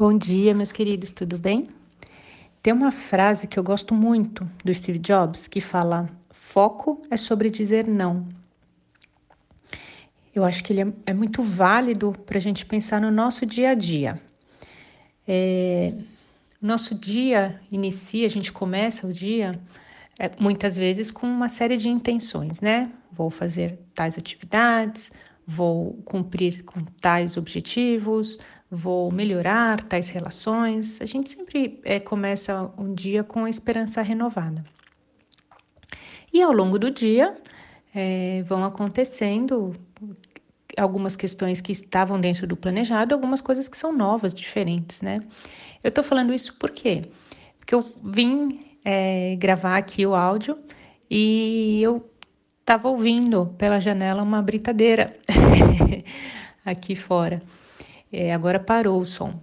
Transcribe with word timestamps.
Bom 0.00 0.16
dia, 0.16 0.54
meus 0.54 0.72
queridos, 0.72 1.12
tudo 1.12 1.36
bem? 1.36 1.68
Tem 2.62 2.72
uma 2.72 2.90
frase 2.90 3.46
que 3.46 3.58
eu 3.58 3.62
gosto 3.62 3.94
muito 3.94 4.48
do 4.64 4.72
Steve 4.72 4.98
Jobs 4.98 5.46
que 5.46 5.60
fala: 5.60 6.08
foco 6.30 7.02
é 7.10 7.18
sobre 7.18 7.50
dizer 7.50 7.86
não. 7.86 8.26
Eu 10.34 10.42
acho 10.42 10.64
que 10.64 10.72
ele 10.72 10.80
é, 10.80 10.92
é 11.04 11.12
muito 11.12 11.42
válido 11.42 12.16
para 12.24 12.38
a 12.38 12.40
gente 12.40 12.64
pensar 12.64 12.98
no 12.98 13.10
nosso 13.10 13.44
dia 13.44 13.72
a 13.72 13.74
dia. 13.74 14.18
É, 15.28 15.92
nosso 16.62 16.94
dia 16.94 17.60
inicia, 17.70 18.24
a 18.24 18.30
gente 18.30 18.50
começa 18.50 19.06
o 19.06 19.12
dia 19.12 19.60
é, 20.18 20.30
muitas 20.40 20.78
vezes 20.78 21.10
com 21.10 21.26
uma 21.26 21.50
série 21.50 21.76
de 21.76 21.90
intenções, 21.90 22.62
né? 22.62 22.90
Vou 23.12 23.28
fazer 23.28 23.78
tais 23.94 24.16
atividades, 24.16 25.12
vou 25.46 26.00
cumprir 26.06 26.62
com 26.64 26.82
tais 27.02 27.36
objetivos, 27.36 28.38
vou 28.70 29.10
melhorar 29.10 29.82
tais 29.82 30.08
relações. 30.10 31.00
A 31.02 31.04
gente 31.04 31.30
sempre 31.30 31.80
é, 31.84 31.98
começa 31.98 32.70
um 32.78 32.94
dia 32.94 33.24
com 33.24 33.44
a 33.44 33.50
esperança 33.50 34.00
renovada. 34.00 34.64
E 36.32 36.40
ao 36.40 36.52
longo 36.52 36.78
do 36.78 36.90
dia 36.90 37.36
é, 37.94 38.42
vão 38.46 38.64
acontecendo 38.64 39.74
algumas 40.76 41.16
questões 41.16 41.60
que 41.60 41.72
estavam 41.72 42.20
dentro 42.20 42.46
do 42.46 42.56
planejado, 42.56 43.12
algumas 43.12 43.40
coisas 43.40 43.68
que 43.68 43.76
são 43.76 43.92
novas, 43.92 44.32
diferentes, 44.32 45.02
né? 45.02 45.16
Eu 45.82 45.88
estou 45.88 46.04
falando 46.04 46.32
isso 46.32 46.54
por 46.54 46.70
quê? 46.70 47.04
Porque 47.58 47.74
eu 47.74 47.84
vim 48.02 48.60
é, 48.84 49.34
gravar 49.36 49.76
aqui 49.76 50.06
o 50.06 50.14
áudio 50.14 50.56
e 51.10 51.80
eu 51.82 52.08
estava 52.60 52.88
ouvindo 52.88 53.46
pela 53.58 53.80
janela 53.80 54.22
uma 54.22 54.40
britadeira 54.40 55.16
aqui 56.64 56.94
fora. 56.94 57.40
É, 58.12 58.32
agora 58.34 58.58
parou 58.58 59.00
o 59.00 59.06
som. 59.06 59.40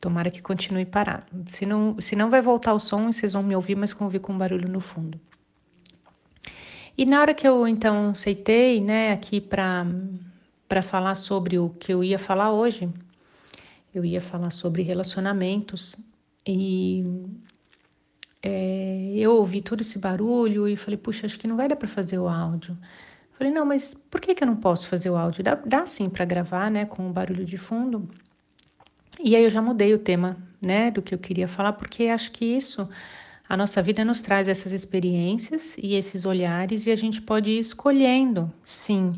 Tomara 0.00 0.30
que 0.30 0.40
continue 0.40 0.86
parado. 0.86 1.26
Se 1.46 1.66
não, 1.66 2.00
se 2.00 2.16
não 2.16 2.30
vai 2.30 2.40
voltar 2.40 2.72
o 2.72 2.78
som, 2.78 3.12
vocês 3.12 3.34
vão 3.34 3.42
me 3.42 3.54
ouvir, 3.54 3.76
mas 3.76 3.92
vão 3.92 4.06
ouvir 4.06 4.20
com 4.20 4.36
barulho 4.36 4.68
no 4.68 4.80
fundo. 4.80 5.20
E 6.96 7.04
na 7.04 7.20
hora 7.20 7.34
que 7.34 7.46
eu 7.46 7.68
então 7.68 8.10
aceitei, 8.10 8.80
né, 8.80 9.12
aqui 9.12 9.40
para 9.40 9.86
para 10.66 10.82
falar 10.82 11.16
sobre 11.16 11.58
o 11.58 11.70
que 11.70 11.92
eu 11.92 12.04
ia 12.04 12.16
falar 12.16 12.52
hoje, 12.52 12.88
eu 13.92 14.04
ia 14.04 14.20
falar 14.20 14.50
sobre 14.50 14.82
relacionamentos 14.84 15.96
e 16.46 17.04
é, 18.40 19.12
eu 19.16 19.32
ouvi 19.32 19.60
todo 19.60 19.80
esse 19.80 19.98
barulho 19.98 20.68
e 20.68 20.76
falei, 20.76 20.96
puxa, 20.96 21.26
acho 21.26 21.36
que 21.38 21.48
não 21.48 21.56
vai 21.56 21.66
dar 21.66 21.74
para 21.74 21.88
fazer 21.88 22.20
o 22.20 22.28
áudio. 22.28 22.78
Falei, 23.40 23.54
não, 23.54 23.64
mas 23.64 23.94
por 23.94 24.20
que, 24.20 24.34
que 24.34 24.44
eu 24.44 24.46
não 24.46 24.56
posso 24.56 24.86
fazer 24.86 25.08
o 25.08 25.16
áudio? 25.16 25.42
Dá, 25.42 25.54
dá 25.54 25.86
sim 25.86 26.10
para 26.10 26.26
gravar, 26.26 26.70
né, 26.70 26.84
com 26.84 27.08
o 27.08 27.10
barulho 27.10 27.42
de 27.42 27.56
fundo. 27.56 28.06
E 29.18 29.34
aí 29.34 29.42
eu 29.42 29.48
já 29.48 29.62
mudei 29.62 29.94
o 29.94 29.98
tema, 29.98 30.36
né, 30.60 30.90
do 30.90 31.00
que 31.00 31.14
eu 31.14 31.18
queria 31.18 31.48
falar, 31.48 31.72
porque 31.72 32.04
acho 32.04 32.32
que 32.32 32.44
isso, 32.44 32.86
a 33.48 33.56
nossa 33.56 33.80
vida 33.80 34.04
nos 34.04 34.20
traz 34.20 34.46
essas 34.46 34.72
experiências 34.72 35.78
e 35.78 35.94
esses 35.94 36.26
olhares 36.26 36.86
e 36.86 36.90
a 36.90 36.94
gente 36.94 37.22
pode 37.22 37.50
ir 37.50 37.60
escolhendo, 37.60 38.52
sim, 38.62 39.14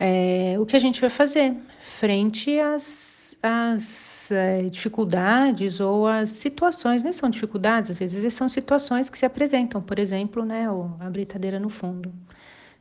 é, 0.00 0.56
o 0.58 0.64
que 0.64 0.74
a 0.74 0.78
gente 0.78 0.98
vai 0.98 1.10
fazer 1.10 1.54
frente 1.82 2.58
às, 2.58 3.36
às 3.42 4.32
é, 4.32 4.62
dificuldades 4.62 5.78
ou 5.78 6.06
às 6.06 6.30
situações, 6.30 7.04
nem 7.04 7.12
são 7.12 7.28
dificuldades, 7.28 7.90
às 7.90 7.98
vezes 7.98 8.32
são 8.32 8.48
situações 8.48 9.10
que 9.10 9.18
se 9.18 9.26
apresentam, 9.26 9.82
por 9.82 9.98
exemplo, 9.98 10.42
né, 10.42 10.66
a 11.00 11.10
britadeira 11.10 11.60
no 11.60 11.68
fundo. 11.68 12.10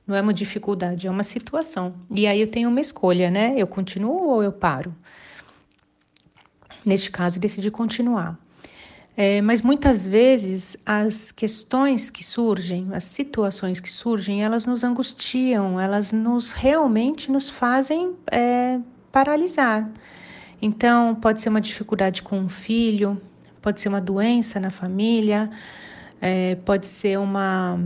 Não 0.07 0.15
é 0.15 0.21
uma 0.21 0.33
dificuldade, 0.33 1.07
é 1.07 1.11
uma 1.11 1.23
situação. 1.23 1.95
E 2.11 2.27
aí 2.27 2.39
eu 2.39 2.47
tenho 2.47 2.69
uma 2.69 2.79
escolha, 2.79 3.31
né? 3.31 3.53
Eu 3.57 3.65
continuo 3.65 4.27
ou 4.29 4.43
eu 4.43 4.51
paro? 4.51 4.93
Neste 6.85 7.09
caso, 7.09 7.39
decidi 7.39 7.71
continuar. 7.71 8.37
É, 9.17 9.41
mas 9.41 9.61
muitas 9.61 10.05
vezes 10.05 10.77
as 10.85 11.31
questões 11.31 12.09
que 12.09 12.23
surgem, 12.23 12.89
as 12.91 13.05
situações 13.05 13.79
que 13.79 13.91
surgem, 13.91 14.43
elas 14.43 14.65
nos 14.65 14.83
angustiam, 14.83 15.79
elas 15.79 16.11
nos 16.11 16.51
realmente 16.51 17.31
nos 17.31 17.49
fazem 17.49 18.13
é, 18.29 18.77
paralisar. 19.11 19.89
Então, 20.61 21.15
pode 21.15 21.41
ser 21.41 21.49
uma 21.49 21.61
dificuldade 21.61 22.21
com 22.21 22.37
um 22.37 22.49
filho, 22.49 23.19
pode 23.61 23.79
ser 23.79 23.87
uma 23.87 24.01
doença 24.01 24.59
na 24.59 24.69
família, 24.69 25.49
é, 26.21 26.55
pode 26.65 26.85
ser 26.85 27.17
uma 27.17 27.79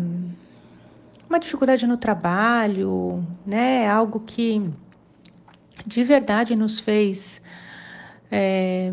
uma 1.29 1.39
dificuldade 1.39 1.85
no 1.85 1.95
trabalho, 1.95 3.23
né? 3.45 3.87
Algo 3.87 4.19
que 4.21 4.67
de 5.85 6.03
verdade 6.03 6.55
nos 6.55 6.79
fez 6.79 7.41
é, 8.31 8.91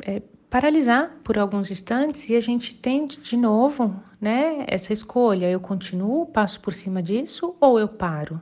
é, 0.00 0.22
paralisar 0.48 1.10
por 1.22 1.38
alguns 1.38 1.70
instantes 1.70 2.28
e 2.30 2.34
a 2.34 2.40
gente 2.40 2.74
tem 2.74 3.06
de 3.06 3.36
novo, 3.36 3.94
né? 4.18 4.64
Essa 4.66 4.94
escolha: 4.94 5.50
eu 5.50 5.60
continuo, 5.60 6.24
passo 6.24 6.58
por 6.60 6.72
cima 6.72 7.02
disso 7.02 7.54
ou 7.60 7.78
eu 7.78 7.86
paro? 7.88 8.40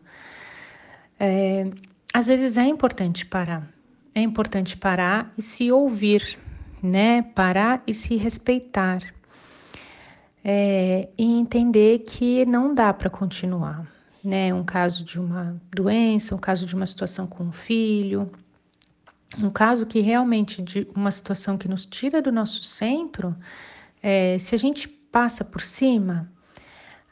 É, 1.19 1.69
às 2.15 2.28
vezes 2.28 2.56
é 2.56 2.65
importante 2.65 3.27
parar, 3.27 3.69
é 4.15 4.21
importante 4.21 4.77
parar 4.77 5.33
e 5.37 5.43
se 5.43 5.72
ouvir, 5.72 6.39
né? 6.81 7.22
Parar 7.22 7.83
e 7.89 7.93
se 7.93 8.15
respeitar 8.15 9.17
é, 10.44 11.09
e 11.16 11.25
entender 11.25 12.00
que 12.00 12.44
não 12.47 12.72
dá 12.75 12.93
para 12.93 13.10
continuar, 13.10 13.87
né? 14.22 14.53
Um 14.54 14.65
caso 14.65 15.04
de 15.04 15.19
uma 15.19 15.60
doença, 15.75 16.34
um 16.34 16.38
caso 16.38 16.66
de 16.66 16.75
uma 16.75 16.87
situação 16.87 17.26
com 17.26 17.44
um 17.44 17.53
filho, 17.53 18.31
um 19.38 19.50
caso 19.50 19.84
que 19.84 20.00
realmente 20.00 20.62
de 20.62 20.87
uma 20.94 21.10
situação 21.10 21.59
que 21.59 21.69
nos 21.69 21.84
tira 21.84 22.22
do 22.22 22.32
nosso 22.32 22.62
centro, 22.62 23.37
é, 24.03 24.38
se 24.38 24.54
a 24.54 24.59
gente 24.59 24.88
passa 24.88 25.44
por 25.44 25.60
cima, 25.60 26.31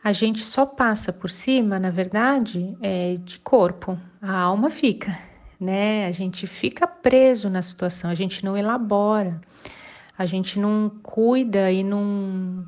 a 0.03 0.13
gente 0.13 0.41
só 0.41 0.65
passa 0.65 1.13
por 1.13 1.31
cima, 1.31 1.79
na 1.79 1.91
verdade, 1.91 2.77
é, 2.81 3.17
de 3.17 3.39
corpo, 3.41 3.99
a 4.23 4.39
alma 4.39 4.71
fica, 4.71 5.19
né? 5.59 6.07
A 6.07 6.13
gente 6.13 6.47
fica 6.47 6.87
preso 6.87 7.51
na 7.51 7.61
situação, 7.61 8.09
a 8.09 8.15
gente 8.15 8.45
não 8.45 8.57
elabora, 8.57 9.41
a 10.17 10.25
gente 10.25 10.59
não 10.59 10.89
cuida 11.03 11.71
e 11.71 11.83
não 11.83 12.65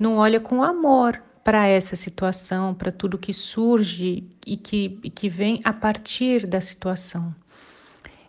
não 0.00 0.16
olha 0.16 0.40
com 0.40 0.62
amor 0.62 1.22
para 1.44 1.68
essa 1.68 1.94
situação, 1.94 2.74
para 2.74 2.90
tudo 2.90 3.18
que 3.18 3.34
surge 3.34 4.24
e 4.46 4.56
que, 4.56 4.98
e 5.04 5.10
que 5.10 5.28
vem 5.28 5.60
a 5.62 5.74
partir 5.74 6.46
da 6.46 6.60
situação. 6.60 7.34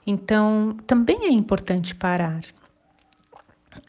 Então, 0.06 0.76
também 0.86 1.26
é 1.26 1.32
importante 1.32 1.96
parar. 1.96 2.42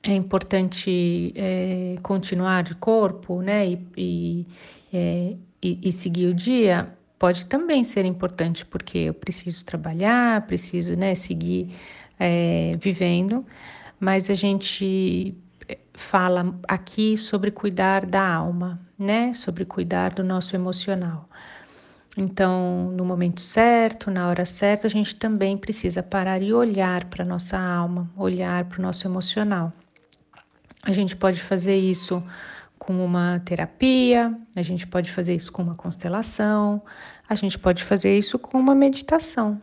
É 0.00 0.15
importante 0.15 1.32
é, 1.34 1.97
continuar 2.03 2.62
de 2.62 2.76
corpo, 2.76 3.43
né? 3.43 3.66
E, 3.66 3.87
e, 3.97 4.47
é, 4.93 5.37
e, 5.60 5.78
e 5.82 5.93
seguir 5.93 6.26
o 6.26 6.34
dia. 6.34 6.93
Pode 7.19 7.47
também 7.47 7.82
ser 7.82 8.04
importante, 8.04 8.64
porque 8.64 8.99
eu 8.99 9.14
preciso 9.14 9.64
trabalhar, 9.64 10.47
preciso 10.47 10.97
né, 10.97 11.14
seguir 11.14 11.75
é, 12.19 12.76
vivendo, 12.78 13.44
mas 13.99 14.28
a 14.28 14.34
gente 14.34 15.37
fala 15.94 16.54
aqui 16.66 17.16
sobre 17.16 17.50
cuidar 17.50 18.06
da 18.06 18.26
alma, 18.26 18.80
né? 18.98 19.32
Sobre 19.32 19.64
cuidar 19.64 20.14
do 20.14 20.24
nosso 20.24 20.54
emocional. 20.56 21.28
Então, 22.16 22.92
no 22.94 23.04
momento 23.04 23.40
certo, 23.40 24.10
na 24.10 24.28
hora 24.28 24.44
certa, 24.44 24.86
a 24.86 24.90
gente 24.90 25.14
também 25.16 25.56
precisa 25.56 26.02
parar 26.02 26.42
e 26.42 26.52
olhar 26.52 27.04
para 27.06 27.24
nossa 27.24 27.58
alma, 27.58 28.10
olhar 28.16 28.64
para 28.66 28.78
o 28.78 28.82
nosso 28.82 29.06
emocional. 29.06 29.72
A 30.82 30.92
gente 30.92 31.16
pode 31.16 31.40
fazer 31.40 31.76
isso 31.76 32.22
com 32.78 33.02
uma 33.04 33.40
terapia, 33.44 34.36
a 34.56 34.62
gente 34.62 34.86
pode 34.86 35.10
fazer 35.10 35.34
isso 35.36 35.52
com 35.52 35.62
uma 35.62 35.76
constelação, 35.76 36.82
a 37.28 37.34
gente 37.34 37.58
pode 37.58 37.84
fazer 37.84 38.18
isso 38.18 38.38
com 38.38 38.58
uma 38.58 38.74
meditação, 38.74 39.62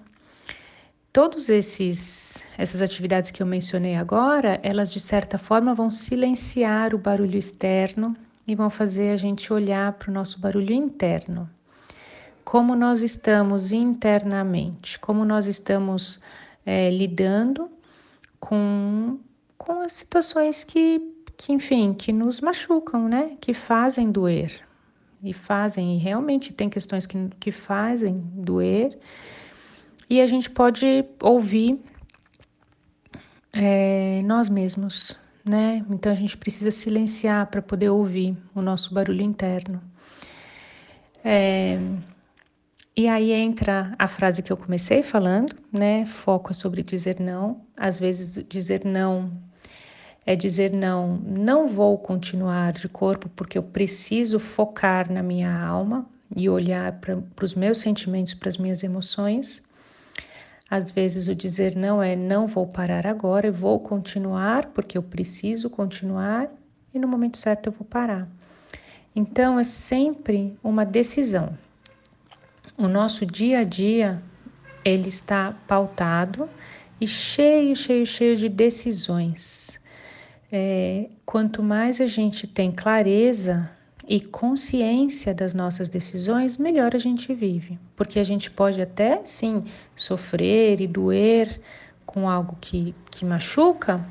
Todos 1.12 1.50
esses 1.50 2.46
essas 2.58 2.82
atividades 2.82 3.32
que 3.32 3.42
eu 3.42 3.48
mencionei 3.48 3.96
agora, 3.96 4.60
elas 4.62 4.94
de 4.94 5.00
certa 5.00 5.38
forma 5.38 5.74
vão 5.74 5.90
silenciar 5.90 6.94
o 6.94 7.00
barulho 7.00 7.38
externo 7.38 8.16
e 8.48 8.54
vão 8.54 8.70
fazer 8.70 9.12
a 9.12 9.16
gente 9.16 9.52
olhar 9.52 9.94
para 9.94 10.12
o 10.12 10.14
nosso 10.14 10.40
barulho 10.40 10.74
interno. 10.74 11.50
Como 12.44 12.76
nós 12.76 13.02
estamos 13.02 13.72
internamente, 13.72 15.00
como 15.00 15.26
nós 15.26 15.48
estamos 15.48 16.22
é, 16.66 16.90
lidando 16.92 17.70
com, 18.40 19.20
com 19.58 19.82
as 19.82 19.94
situações 19.94 20.64
que, 20.64 21.02
que, 21.36 21.52
enfim, 21.52 21.94
que 21.94 22.14
nos 22.14 22.40
machucam, 22.40 23.08
né? 23.08 23.36
Que 23.42 23.54
fazem 23.54 24.12
doer. 24.12 24.62
E 25.24 25.34
fazem, 25.34 25.96
e 25.96 26.00
realmente 26.00 26.54
tem 26.54 26.70
questões 26.70 27.06
que, 27.06 27.30
que 27.40 27.52
fazem 27.52 28.24
doer 28.34 28.98
e 30.10 30.22
a 30.22 30.26
gente 30.28 30.50
pode 30.50 31.06
ouvir 31.22 31.80
é, 33.54 34.20
nós 34.26 34.50
mesmos, 34.50 35.18
né? 35.46 35.86
Então 35.90 36.12
a 36.12 36.16
gente 36.16 36.38
precisa 36.38 36.72
silenciar 36.72 37.48
para 37.48 37.62
poder 37.62 37.90
ouvir 37.90 38.36
o 38.56 38.62
nosso 38.62 38.94
barulho 38.94 39.22
interno. 39.22 39.82
É, 41.24 41.78
E 42.96 43.08
aí 43.08 43.32
entra 43.32 43.96
a 43.98 44.08
frase 44.08 44.44
que 44.44 44.52
eu 44.52 44.58
comecei 44.58 45.02
falando, 45.04 45.56
né? 45.72 46.06
Foco 46.06 46.52
é 46.52 46.54
sobre 46.54 46.84
dizer 46.84 47.20
não. 47.20 47.62
Às 47.78 48.00
vezes 48.00 48.44
dizer 48.50 48.84
não 48.86 49.32
é 50.26 50.36
dizer 50.36 50.72
não, 50.74 51.18
não 51.26 51.68
vou 51.68 51.98
continuar 51.98 52.74
de 52.74 52.88
corpo 52.88 53.30
porque 53.30 53.58
eu 53.58 53.64
preciso 53.64 54.38
focar 54.40 55.12
na 55.12 55.24
minha 55.24 55.52
alma 55.52 56.06
e 56.36 56.48
olhar 56.50 57.00
para 57.00 57.44
os 57.44 57.56
meus 57.56 57.80
sentimentos, 57.80 58.34
para 58.36 58.50
as 58.50 58.58
minhas 58.58 58.84
emoções. 58.84 59.64
Às 60.70 60.92
vezes 60.92 61.28
o 61.28 61.34
dizer 61.34 61.76
não 61.76 62.02
é 62.02 62.16
não 62.16 62.46
vou 62.46 62.68
parar 62.68 63.08
agora, 63.08 63.48
eu 63.48 63.54
vou 63.54 63.80
continuar 63.80 64.68
porque 64.68 64.98
eu 64.98 65.02
preciso 65.02 65.70
continuar 65.70 66.48
e 66.94 67.00
no 67.00 67.08
momento 67.08 67.38
certo 67.38 67.68
eu 67.68 67.72
vou 67.72 67.86
parar. 67.86 68.28
Então 69.16 69.60
é 69.60 69.64
sempre 69.64 70.58
uma 70.64 70.86
decisão. 70.86 71.58
O 72.78 72.88
nosso 72.88 73.26
dia 73.26 73.60
a 73.60 73.64
dia 73.64 74.22
ele 74.86 75.10
está 75.10 75.54
pautado 75.68 76.48
e 77.02 77.08
cheio, 77.08 77.76
cheio, 77.76 78.06
cheio 78.06 78.38
de 78.38 78.48
decisões. 78.48 79.80
É, 80.52 81.10
quanto 81.26 81.62
mais 81.62 82.00
a 82.00 82.06
gente 82.06 82.48
tem 82.48 82.72
clareza 82.72 83.70
e 84.10 84.20
consciência 84.20 85.36
das 85.36 85.54
nossas 85.54 85.88
decisões, 85.88 86.58
melhor 86.58 86.96
a 86.96 86.98
gente 86.98 87.32
vive. 87.32 87.78
Porque 87.96 88.18
a 88.18 88.24
gente 88.24 88.50
pode 88.50 88.82
até, 88.82 89.22
sim, 89.24 89.64
sofrer 89.96 90.82
e 90.82 90.88
doer 90.88 91.62
com 92.08 92.28
algo 92.28 92.58
que, 92.60 92.96
que 93.12 93.24
machuca, 93.24 94.04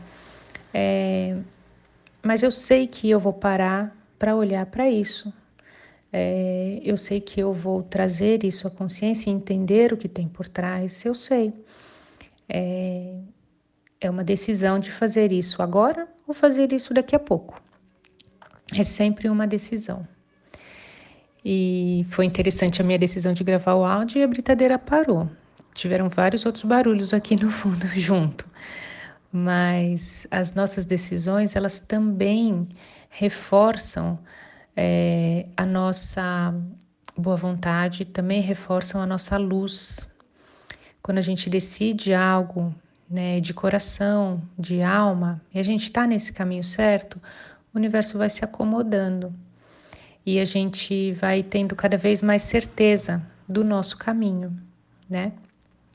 é, 0.72 1.36
mas 2.22 2.44
eu 2.44 2.52
sei 2.52 2.86
que 2.86 3.10
eu 3.10 3.18
vou 3.18 3.32
parar 3.32 3.92
para 4.16 4.36
olhar 4.36 4.66
para 4.66 4.88
isso. 4.88 5.32
É, 6.12 6.80
eu 6.84 6.96
sei 6.96 7.20
que 7.20 7.40
eu 7.40 7.52
vou 7.52 7.82
trazer 7.82 8.44
isso 8.44 8.68
à 8.68 8.70
consciência 8.70 9.30
e 9.30 9.32
entender 9.32 9.92
o 9.92 9.96
que 9.96 10.08
tem 10.08 10.28
por 10.28 10.46
trás, 10.46 11.04
eu 11.04 11.14
sei. 11.14 11.52
É, 12.48 13.16
é 14.00 14.08
uma 14.08 14.22
decisão 14.22 14.78
de 14.78 14.92
fazer 14.92 15.32
isso 15.32 15.60
agora 15.60 16.06
ou 16.24 16.32
fazer 16.32 16.72
isso 16.72 16.94
daqui 16.94 17.16
a 17.16 17.18
pouco. 17.18 17.60
É 18.74 18.82
sempre 18.82 19.28
uma 19.28 19.46
decisão. 19.46 20.06
E 21.44 22.04
foi 22.10 22.24
interessante 22.24 22.82
a 22.82 22.84
minha 22.84 22.98
decisão 22.98 23.32
de 23.32 23.42
gravar 23.44 23.74
o 23.74 23.84
áudio 23.84 24.18
e 24.18 24.22
a 24.22 24.26
britadeira 24.26 24.78
parou. 24.78 25.28
Tiveram 25.74 26.08
vários 26.08 26.44
outros 26.44 26.64
barulhos 26.64 27.14
aqui 27.14 27.36
no 27.40 27.50
fundo 27.50 27.86
junto. 27.96 28.46
Mas 29.32 30.26
as 30.30 30.52
nossas 30.54 30.84
decisões, 30.84 31.54
elas 31.54 31.80
também 31.80 32.68
reforçam 33.08 34.18
é, 34.76 35.46
a 35.56 35.64
nossa 35.64 36.54
boa 37.16 37.36
vontade, 37.36 38.04
também 38.04 38.40
reforçam 38.40 39.00
a 39.00 39.06
nossa 39.06 39.36
luz. 39.36 40.08
Quando 41.02 41.18
a 41.18 41.22
gente 41.22 41.48
decide 41.48 42.14
algo 42.14 42.74
né, 43.08 43.40
de 43.40 43.54
coração, 43.54 44.42
de 44.58 44.82
alma, 44.82 45.40
e 45.52 45.58
a 45.58 45.62
gente 45.62 45.84
está 45.84 46.06
nesse 46.06 46.32
caminho 46.32 46.64
certo, 46.64 47.20
o 47.72 47.78
universo 47.78 48.18
vai 48.18 48.30
se 48.30 48.44
acomodando 48.44 49.32
e 50.24 50.38
a 50.38 50.44
gente 50.44 51.12
vai 51.12 51.42
tendo 51.42 51.74
cada 51.74 51.96
vez 51.96 52.20
mais 52.20 52.42
certeza 52.42 53.22
do 53.48 53.64
nosso 53.64 53.96
caminho, 53.96 54.56
né? 55.08 55.32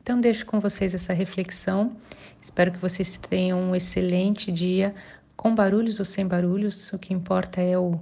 Então, 0.02 0.20
deixo 0.20 0.46
com 0.46 0.60
vocês 0.60 0.94
essa 0.94 1.14
reflexão. 1.14 1.96
Espero 2.42 2.72
que 2.72 2.80
vocês 2.80 3.16
tenham 3.16 3.60
um 3.60 3.76
excelente 3.76 4.52
dia, 4.52 4.94
com 5.36 5.56
barulhos 5.56 5.98
ou 6.00 6.06
sem 6.06 6.28
barulhos. 6.28 6.92
O 6.92 7.00
que 7.00 7.14
importa 7.14 7.62
é 7.62 7.78
o, 7.78 8.00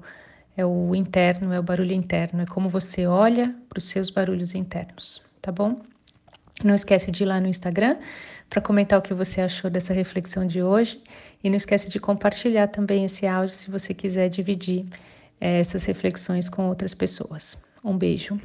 é 0.58 0.66
o 0.66 0.96
interno, 0.96 1.54
é 1.54 1.60
o 1.60 1.64
barulho 1.64 1.94
interno, 1.94 2.42
é 2.42 2.46
como 2.46 2.70
você 2.70 3.06
olha 3.06 3.54
para 3.70 3.78
os 3.78 3.84
seus 3.84 4.10
barulhos 4.10 4.56
internos, 4.56 5.22
tá 5.42 5.52
bom? 5.52 5.82
Não 6.64 6.76
esquece 6.76 7.12
de 7.12 7.24
ir 7.24 7.26
lá 7.26 7.40
no 7.40 7.48
Instagram 7.48 7.98
para 8.50 8.62
comentar 8.62 9.00
o 9.00 9.02
que 9.02 9.14
você 9.14 9.42
achou 9.42 9.70
dessa 9.70 9.94
reflexão 9.94 10.46
de 10.46 10.62
hoje 10.62 11.02
e 11.44 11.50
não 11.50 11.56
esquece 11.56 11.90
de 11.90 12.00
compartilhar 12.00 12.68
também 12.68 13.06
esse 13.06 13.26
áudio 13.26 13.56
se 13.56 13.72
você 13.72 13.94
quiser 13.94 14.30
dividir 14.30 14.86
é, 15.40 15.60
essas 15.60 15.86
reflexões 15.86 16.50
com 16.50 16.68
outras 16.68 16.94
pessoas. 16.94 17.58
Um 17.84 17.98
beijo. 17.98 18.40